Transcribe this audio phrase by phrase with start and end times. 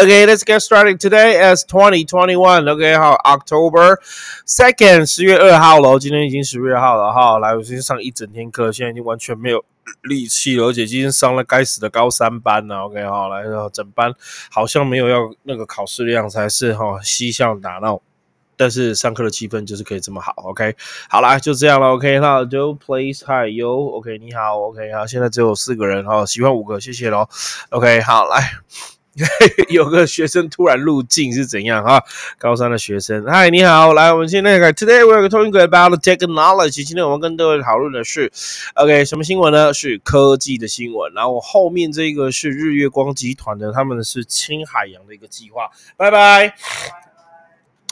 [0.00, 2.68] Okay, let's get started today as 2021.
[2.68, 3.98] OK，好，October
[4.46, 5.98] second，十月二号了。
[5.98, 7.40] 今天已经十月二号了哈。
[7.40, 9.64] 来，我今天上一整天课，现在已经完全没有
[10.02, 12.84] 力气了，而且今天上了该死的高三班了。
[12.84, 13.42] OK，好，来，
[13.72, 14.14] 整班
[14.52, 18.00] 好像没有要那个考试量才是哈，嬉笑打闹。
[18.56, 20.76] 但是上课的气氛就是可以这么好，OK，
[21.10, 27.28] 好啦，就这样了，OK，那就 Please Hi You，OK，你好，OK，好，现在只有四个人哈，喜欢五个，谢谢喽
[27.70, 28.52] ，OK，好，来，
[29.68, 32.02] 有个学生突然入境是怎样哈？
[32.38, 38.30] 高三的学生嗨你好，来，我们现在看，Today we are talking about technology，今天我们跟各位讨论的是
[38.74, 39.72] ，OK，什么新闻呢？
[39.74, 46.54] 是科技的新闻，然后后面这个是日月光集团的，他们是青海洋的一个计划，拜拜。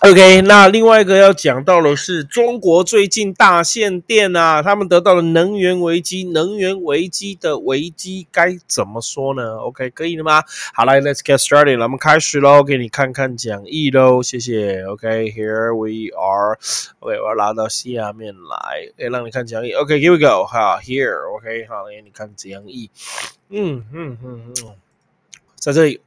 [0.02, 10.42] OK，那另外一个要讲到的是中国最近大限电啊，他们得到了能源危机，能源危机的危机该怎么说呢？OK，可以了吗？
[10.74, 14.84] 好来，Let's get started，我们开始喽，给你看看讲义喽，谢谢。
[14.84, 16.58] OK，Here we are。
[16.98, 19.72] OK，我要拉到下面来，哎，让你看讲义。
[19.72, 22.90] OK，Here we go，哈，Here，OK，好，给你看讲义。
[23.48, 24.74] 嗯嗯嗯嗯，
[25.58, 26.00] 在这里。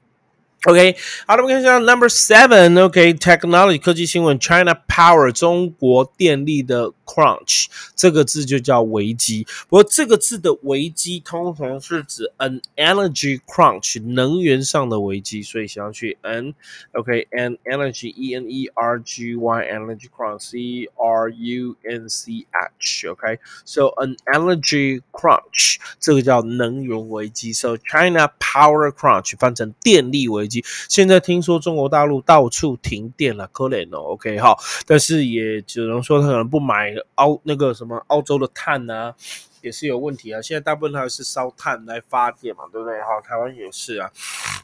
[0.67, 0.97] OK，
[1.27, 9.47] 好的，我们看一下 Number Seven，OK，Technology 科技新闻，China Power 中国电力的 Crunch 这个字就叫危机。
[9.69, 16.55] 不过这个字的危机通常是指 an energy crunch 能源上的危机，所以想要去 n
[16.93, 22.47] OK，an energy E N E R G Y energy crunch C R U N C
[22.51, 30.48] H OK，so an energy crunch 这个叫能源危机，so China Power Crunch 翻成电力危。
[30.90, 34.14] 现在听说中国大陆到处停电了，可怜哦。
[34.14, 34.56] OK 哈，
[34.86, 39.14] 但是也只能说他可能不买澳那个什么澳洲的碳啊，
[39.62, 40.42] 也是有问题啊。
[40.42, 43.00] 现在大部分还是烧碳来发电嘛，对不对？
[43.02, 44.12] 哈，台湾也是啊。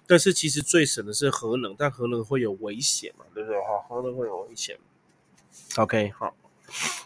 [0.07, 3.59] 但是其实最省的是核能，但核能会有危险嘛，对不对？
[3.59, 4.77] 哈，核能会有危险。
[5.77, 6.33] OK 好。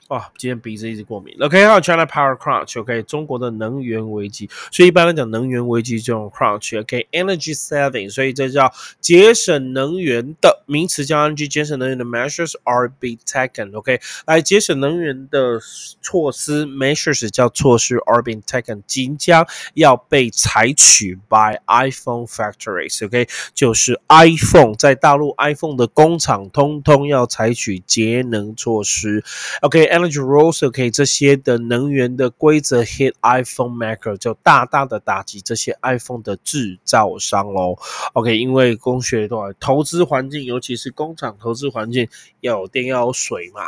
[0.10, 1.36] 哇，今天鼻子一直过敏。
[1.40, 2.80] OK，还有 China Power Crunch。
[2.80, 4.50] OK，中国的能源危机。
[4.72, 6.80] 所以一般来讲，能源危机就用 crunch。
[6.80, 13.78] OK，energy saving，所以这叫节省能源的名词，叫 energy 节省能源的 measures are being taken。
[13.78, 15.60] OK，来节省能源的
[16.02, 19.46] 措施 measures 叫措施 are being taken，即将
[19.76, 23.06] 要被采取 by iPhone factories。
[23.06, 29.24] OK，就是 iPhone 在大陆 iPhone 的工厂通通要采取节能措施。
[29.62, 37.78] OK，energy rules OK 这些的能源的规则 hit iPhone maker 就大大的打击这些 iPhone 的制造商喽。
[38.14, 42.08] OK，因为工学的话投资环境，尤其是工厂投资环境
[42.40, 43.62] 要有电要有水嘛。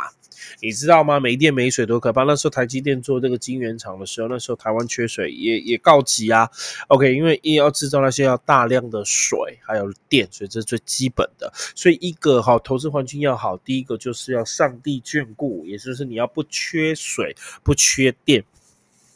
[0.60, 1.20] 你知道吗？
[1.20, 2.24] 没电没水多可怕！
[2.24, 6.48] 那时候台积电做这个晶圆厂的时候，那时候台湾缺水也也告急啊。
[6.88, 11.52] OK，因为一要制造那些要大量的水还有电，所以这是最基本的。
[11.74, 18.44] 所以一个好投资环境要好，第一个就是要上帝眷顾，也就是你要不缺水不缺电。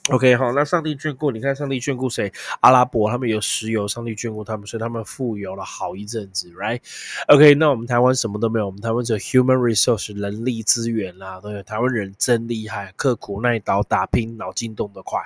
[0.09, 2.33] OK，好，那上帝眷顾，你看上帝眷顾谁？
[2.61, 15.21] 阿拉伯他们有石油，上帝眷顾他们，所以他们富有了好一阵子，Right？OK，那我们台湾什么都没有，我们台湾只有 human resource 人力资源啦，对，台湾人真厉害，刻苦耐劳，打拼，脑筋动得快。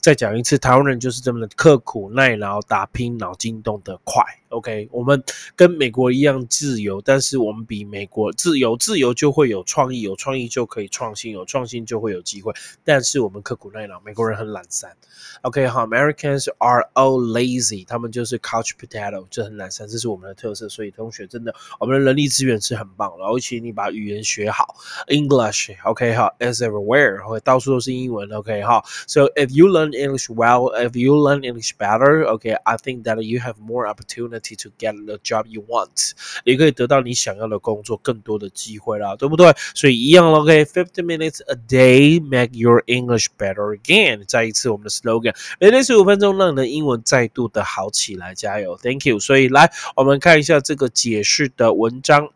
[0.00, 4.22] 再讲一次，台湾人就是这么的刻苦耐劳、打拼、脑筋动得快。
[4.53, 5.23] OK，我们
[5.55, 12.51] 跟美国一样自由，但是我们比美国自由，自由就会有创意，有创意就可以创新，有创新就会有机会。
[12.83, 14.97] 但是我们刻苦耐劳，美国人很懒散。
[15.43, 20.67] OK，好，Americans are all lazy，他们就是 couch potato，就很懒散，这是我们的特色。
[20.67, 24.75] 所以同学真的，我们的人力资源是很棒的，而且你把语言学好，
[25.07, 28.27] English，OK，好，as everywhere，会到处都是英文。
[28.33, 33.39] OK，好，So if you learn English well, if you learn English better, OK, I think that you
[33.39, 34.39] have more opportunity.
[34.56, 36.12] To get the job you want，
[36.44, 39.52] 也可以得到你想要的工作，更多的机会啦，对不对？
[39.74, 44.24] 所以一样，OK，fifteen minutes a day make your English better again。
[44.26, 49.18] 再一次我们的 slogan，每天十五分钟，让你的英文再度的好起来，加油，Thank you。
[49.18, 52.28] 所以来，我们看一下这个解释的文章。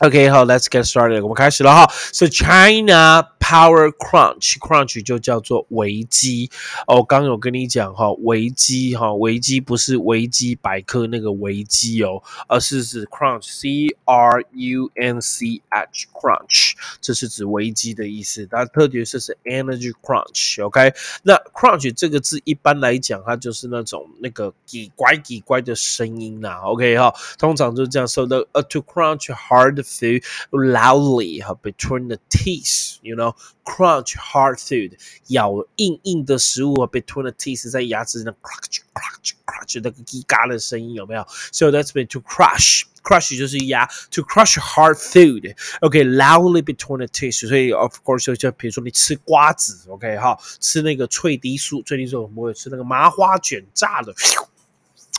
[0.00, 1.92] OK，好，Let's get started，我们开始了哈。
[2.10, 6.50] So China power crunch，crunch 就叫做危机。
[6.86, 18.46] 哦，刚有跟你讲哈，危机哈，危机不是维基百科那个危机哦，而是指 crunch，C R U N C H，crunch，这是指危机的意思。
[18.50, 20.64] 它特别是是 energy crunch。
[20.64, 20.94] OK，
[21.24, 26.62] 那 crunch 这个字一般来讲，它就是那种那个叽乖叽乖的声音啦。
[26.64, 28.46] OK 哈，通常就是这样说的。
[28.52, 29.89] 呃，to crunch hard。
[29.89, 32.99] food loudly between the teeth.
[33.01, 41.25] You know, crunch hard food，咬硬硬的食物 between the teeth，在牙齿那 crunch crunch crunch 那个叽嘎的声音有没有？
[41.51, 54.11] So that's been to crush。crush 就是压，to crush hard food，OK，loudly between the teeth，所以 of course 就比如说你吃瓜子，OK 哈，吃那个脆梨酥，脆梨酥我们会吃那个麻花卷炸的。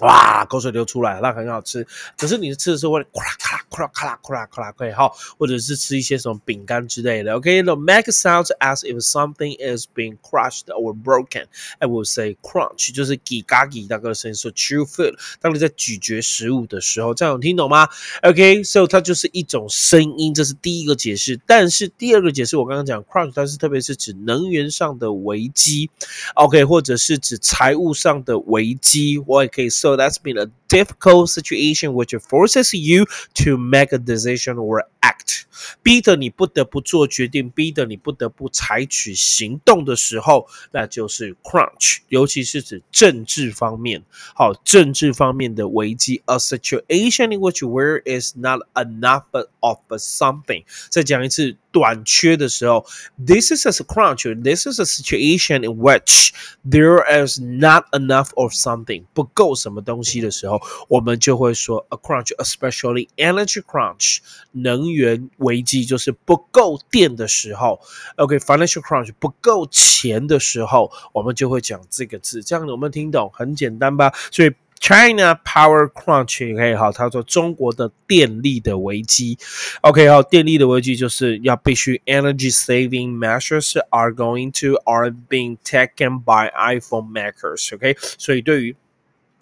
[0.01, 1.85] 哇，口水流出来，那很好吃。
[2.17, 7.35] 可是你吃的时候会咔啦咔啦咔啦咔啦咔啦咔啦，可以哈，或者是吃一些什么饼干之类的。
[7.35, 11.45] OK，the make sounds as if something is being crushed or broken.
[11.77, 14.35] I will say crunch，就是叽嘎叽那个声音。
[14.35, 17.87] 说 chew food，当你在咀嚼食物的时候，这样有听懂吗
[18.23, 21.39] ？OK，so 它就是一种声音，这是第一个解释。
[21.45, 25.91] 但是第二个解释，我刚刚讲 crunch，它是特别是指能源上的危机
[26.33, 29.90] ，OK，或者是指财务上的危机，我也可以说。
[29.90, 35.42] So that's been a difficult situation which forces you to make a decision or act，
[35.82, 44.02] 逼得你不得不做决定，逼得你不得不采取行动的时候，那就是 crunch，尤其是指政治方面，
[44.34, 49.24] 好，政治方面的危机，a situation in which there is not enough
[49.60, 50.64] of something。
[50.90, 51.56] 再讲一次。
[51.71, 52.85] 短缺的时候
[53.25, 54.23] ，this is a crunch.
[54.43, 56.31] This is a situation in which
[56.69, 64.17] there is not enough of something 不够什么东西的时候，我们就会说 a crunch, especially energy crunch
[64.51, 67.79] 能源危机就是不够电的时候。
[68.17, 72.43] OK，financial crunch 不够钱的时候，我们就会讲这个字。
[72.43, 74.13] 这样我们听懂很简单吧？
[74.31, 74.51] 所以。
[74.80, 79.38] China power crunch OK 好，他说中国的电力的危机，
[79.80, 88.76] OK 好，电力的危机就是要必须 energy saving measures are going to are being taken by iPhone makers OK，所以对于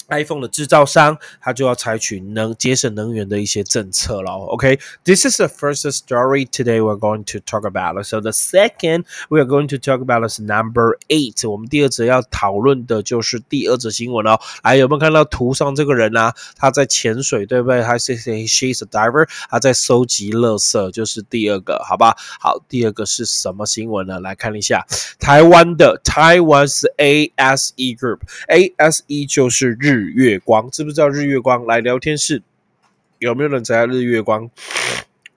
[0.10, 4.32] iPhone 的制造商，他就要采取能节省能源的一些政策了。
[4.32, 8.04] OK，this、is the first story today we're going to talk about.
[8.06, 11.50] So the second we are going to talk about is number eight.
[11.50, 14.40] 我们第二则要讨论的就是第二则新闻哦。
[14.64, 16.34] 来，有没有看到图上这个人啊？
[16.56, 17.82] 他在潜水，对不对？
[17.82, 22.16] 他是 she's a diver，他在收集垃圾，就是第二个，好吧？
[22.40, 24.20] 好，第二个是什么新闻呢？
[24.20, 24.86] 来看一下，
[25.20, 29.99] 台湾的 Taiwan's ASE Group，ASE 就是日。
[30.00, 31.66] 日月光，知不知道日月光？
[31.66, 32.42] 来聊天室，
[33.18, 34.50] 有没有人在日月光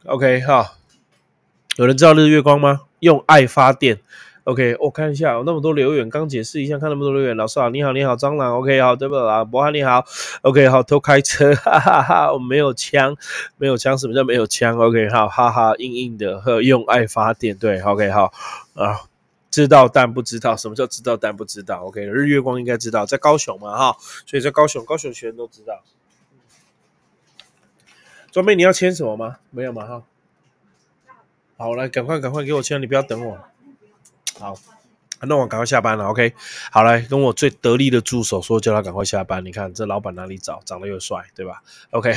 [0.05, 0.75] ？OK 哈，
[1.77, 2.83] 有人知道日月光吗？
[3.01, 3.99] 用爱发电。
[4.45, 7.37] OK，我看一下，有那么多留言，刚解释一下，看那么多留言。
[7.37, 8.57] 老师好，你好，你好，蟑螂。
[8.59, 9.45] OK，好，对不啦？
[9.45, 10.05] 博翰你好。
[10.43, 13.17] OK，好，偷开车， 哈哈哈，我没有枪，
[13.57, 18.33] 没有枪，什么叫没有枪？OK，好，哈哈，硬硬的，呵，用爱发电，对，OK，好，
[18.75, 19.12] 啊。
[19.53, 23.97] 知道但不知道，什么叫知道但不知道？OK，日月光应该知道，在高雄嘛，哈，
[24.27, 25.85] 所以在高雄，高雄学生都知道。
[28.33, 29.37] 装备你要签什么吗？
[29.51, 30.03] 没有嘛，哈。
[31.59, 33.39] 好，来，赶快赶快给我签，你不要等我。
[34.41, 34.59] 好。
[35.29, 36.33] 那我赶快下班了，OK。
[36.71, 39.45] 好来跟我最得力的助手说，叫他赶快下班。
[39.45, 40.61] 你看这老板哪里找？
[40.65, 42.13] 长得又帅，对吧？OK，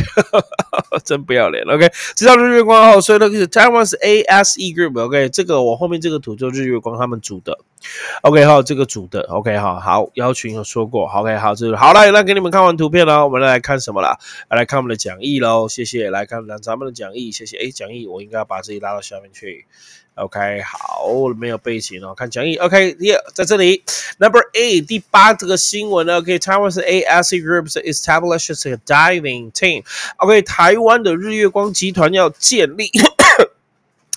[1.05, 1.87] 真不要脸，OK。
[2.15, 5.29] 知道日月光号，所以那个是 Taiwan's ASE Group，OK。
[5.29, 7.59] 这个我后面这个图就日月光他们组的
[8.21, 8.43] ，OK。
[8.45, 9.55] 好，这个组的，OK。
[9.57, 11.35] 好好，邀群有说过，OK。
[11.37, 14.17] 好，这是好了，那给你们看完图片了，我们来看什么了？
[14.49, 16.09] 来看我们的讲义喽，谢谢。
[16.09, 17.57] 来看咱们的讲义，谢谢。
[17.57, 19.65] 哎，讲义我应该要把自己拉到下面去。
[20.15, 22.55] OK，好，没有背景哦，看讲义。
[22.55, 23.83] OK，第二在这里
[24.17, 29.83] ，Number Eight 第八这个新闻呢，OK，Taiwan's ASE Group establishes a diving team。
[30.17, 32.89] OK，台湾的日月光集团要建立。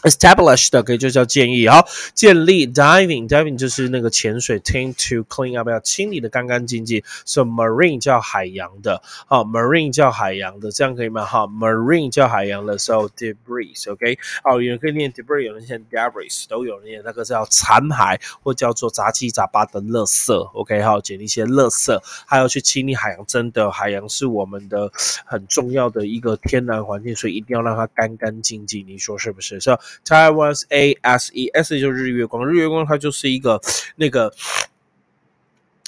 [0.02, 11.24] Established 可以就叫建议，好，建立 diving diving 就是那个潜水，tend to clean up 要清理的干干净净，so marine 叫海洋的，好，marine 叫海洋的，这样可以吗？
[11.24, 24.90] 哈，marine 叫海洋的，so debris，OK，好，有人可以念 debris，有人念 debris，都有念那个叫残骸或叫做杂七杂八的垃圾，OK，好，捡一些垃圾，还要去清理海洋，真的，海洋是我们的
[25.24, 29.58] 很重要的一个天然环境，所以一定要让它干干净净，你说是不是？
[29.58, 29.78] 是。
[30.04, 33.60] Taiwan's ASE，S 就是日月光，日月光它就是一个
[33.96, 34.32] 那个。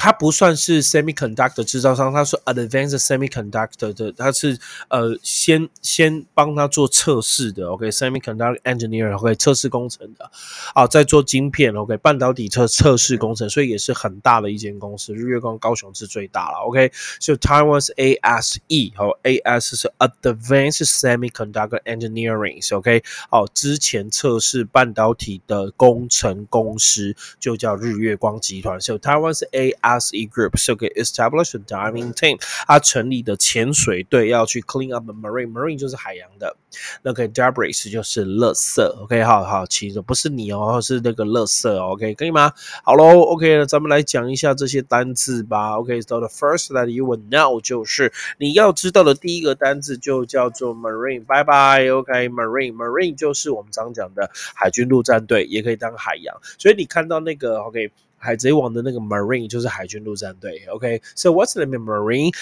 [0.03, 10.31] 它不算是 semiconductor 制造商，它是 advanced semiconductor 的，它是呃先先帮他做测试的，OK，semiconductor engineer，OK，测试工程的，
[10.75, 15.13] 啊，在做晶片，OK，半导体测测试工程，所以也是很大的一间公司。
[15.15, 16.91] 日月光高雄是最大了，OK，
[17.21, 29.90] 所以 Taiwan's ASE 和 AS 是 advanced semiconductor engineering，OK，好，之前测试半导体的工程公司就叫日月光集团，所以 Taiwan's AS。
[29.99, 30.57] As a group.
[30.59, 32.39] So okay, establish a diving team.
[32.67, 35.51] 他成立的潜水队要去 clean up the marine.
[35.51, 36.57] Marine 就是海洋的。
[37.03, 38.81] 那个 debris 就是垃圾。
[39.03, 41.69] OK，好好，其实不是你哦，是那个垃圾。
[41.69, 42.53] OK，可以吗？
[42.85, 45.79] 好喽，OK，那咱们来讲一下这些单字吧。
[45.79, 51.25] OK，so the first that you will know 就是你要知道的第一个单字就叫做 marine。
[51.25, 51.89] 拜拜。
[51.89, 56.37] OK，marine，marine 就是我们常讲的海军陆战队，也可以当海洋。
[56.57, 57.91] 所以你看到那个 OK。
[58.23, 62.31] 海贼王的那个 Marine 就是海军陆战队，OK，so、what's the name Marine?
[62.31, 62.33] Marine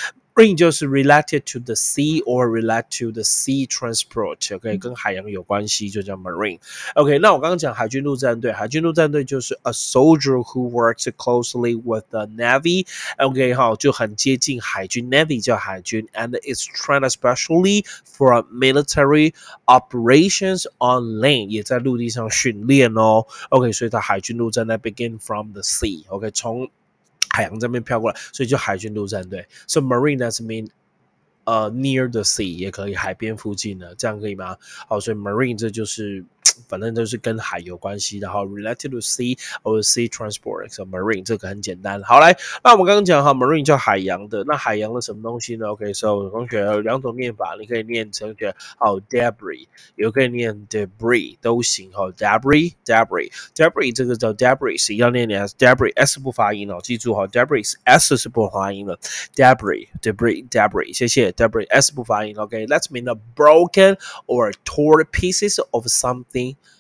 [0.58, 4.80] 就是 related to the sea or related to the sea transport，OK，、okay?
[4.80, 17.86] 跟海洋有关系就叫 Marine。OK，那我刚刚讲海军陆战队，海军陆战队就是 a soldier who works closely with the navy，OK，、okay, 好，就很接近海军，navy 叫海军，and it's trained especially
[18.04, 23.28] for military operations on land，也在陆地上训练哦。
[23.50, 26.32] OK，所以它海军陆战队 begin from the sea，OK，、okay?
[26.32, 26.72] 从
[27.31, 29.47] 海洋这边飘过来，所以就海军陆战队。
[29.67, 30.69] So marine does mean
[31.45, 34.57] 呃 near the sea 也可以，海边附近的，这样可以吗？
[34.89, 36.25] 好，所以 marine 这就是
[36.68, 42.02] 反正都是跟海有关系的哈，related to sea or sea transport，so marine 这个很简单。
[42.04, 45.68] 好来，那我们刚刚讲哈，marine 叫海洋的，那海洋的什么东西呢？
[45.70, 58.98] OK，so 同学有两种念法，你可以念成学好 debris，也可以念 debris 都行哈，debris，debris，debris 这个叫 debris，要念念 debris，s 不发音哦，记住哈，debris，s 是不发音的，
[59.36, 66.37] debris，debris，debris，谢谢，debris，s 不发音，OK，let's mean the broken or torn pieces of something。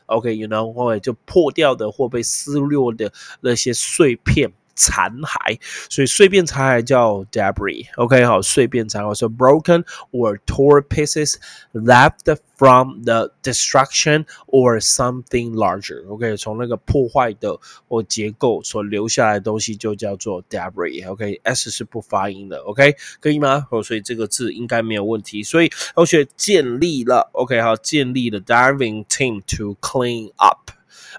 [0.06, 4.52] OK，you know，或者就破掉的或被撕裂的那些碎片。
[4.78, 7.86] 残骸，所以碎片残骸叫 debris。
[7.96, 11.34] OK，好，碎片残骸，so broken or torn pieces
[11.72, 16.06] left from the destruction or something larger。
[16.08, 17.58] OK，从那个破坏的
[17.88, 21.08] 或结构所留下来的东西就叫做 debris。
[21.10, 22.58] OK，s 是不发音的。
[22.58, 23.66] OK，可以吗？
[23.70, 25.42] 哦，所以这个字应该没有问题。
[25.42, 30.70] 所以同学建立了，OK，好，建立了 diving team to clean up。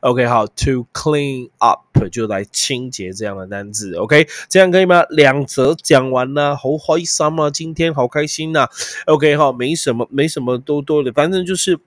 [0.01, 1.81] OK，好，to clean up
[2.12, 5.03] 就来清洁这样的单字，OK，这样可以吗？
[5.10, 7.50] 两则讲完了，好开心啊！
[7.50, 8.67] 今天好开心呐
[9.05, 11.79] ，OK，好，没什么，没什么多多的，反正就是。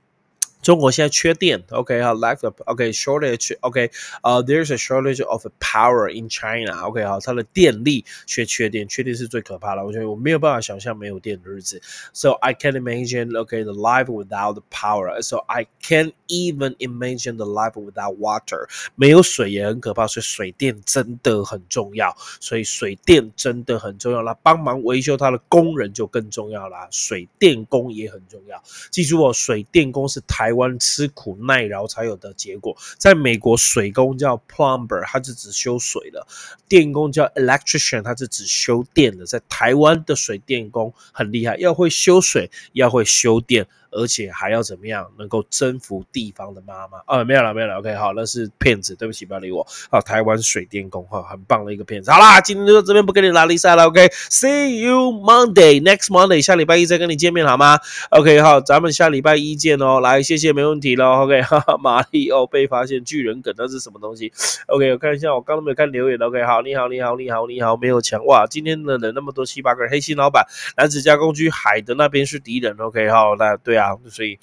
[0.63, 3.91] 中国现在缺电，OK 哈，lack of，OK shortage，OK，
[4.23, 15.39] 呃，there's a shortage of power in China，OK 哈，它的电力缺缺电，缺电是最可怕的，我觉得我没有办法想象没有电的日子，so I can't imagine，OK the life without the power，so
[15.49, 30.52] I can't even imagine the life without water，没有水也很可怕，所以水电真的很重要，所以水电真的很重要啦，帮忙维修它的工人就更重要啦，水电工也很重要，记住哦，水电工是台。
[30.53, 32.77] 台湾吃苦耐劳才有的结果。
[32.99, 36.21] 在美国，水工叫 plumber，它是只修水的；
[36.69, 39.25] 电工叫 electrician，它是只修电的。
[39.25, 43.67] 在台湾的水电工很厉害，要会修水，要会修电。
[43.93, 46.99] 而且还要怎么样能够征服地方的妈妈？
[47.07, 47.79] 哦，没有了，没有了。
[47.79, 49.67] OK，好，那是骗子，对不起，不要理我。
[49.91, 52.11] 好，台湾水电工哈，很棒的一个骗子。
[52.11, 53.87] 好啦，今天就这边不跟你拉力赛了。
[53.87, 57.79] OK，See you Monday，next Monday，下礼拜一再跟你见面好吗
[58.11, 60.01] ？OK，好，咱们下礼拜一见哦。
[60.01, 61.25] 来，谢谢，没问题喽。
[61.25, 64.33] OK，哈 哈，马里奥被发现巨人梗，那是什么东西
[64.69, 66.19] ？OK，我看一下，我刚刚没有看留言。
[66.19, 68.47] OK，好，你好，你好，你好，你好，没有抢哇！
[68.47, 70.47] 今天的人那么多，七八个人黑心老板，
[70.77, 72.75] 男子加工区海的那边是敌人。
[72.79, 73.82] OK，好，那对啊。
[74.09, 74.39] 所以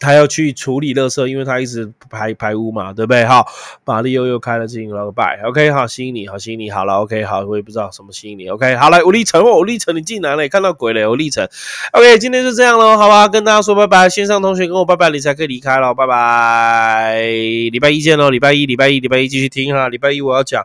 [0.00, 3.24] 他要去处理垃圾，因为他一直排排污嘛，对不对？
[3.24, 3.46] 好，
[3.86, 11.48] 玛丽又又开了进了个拜，OK，好吸引你，好吸引你，好了，OK，好，我也不知道什么吸引你，OK，好来，吴立成，吴立成，你进来了，看到鬼了，吴立成
[11.92, 20.62] ，OK，今天就这样喽，好吧，跟大家说拜拜，线上同学跟我拜拜，你才可以离开了，拜拜，礼拜一见喽，礼拜一，礼拜一，礼拜一继续听哈，礼拜一我要讲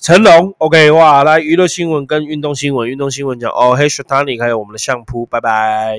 [0.00, 5.98] 成龙，OK，哇，来娱乐新闻跟运动新闻，运动新闻讲哦，黑雪塔尼还有我们的相扑，拜拜。